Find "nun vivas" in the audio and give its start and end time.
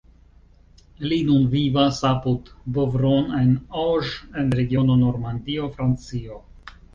1.25-1.99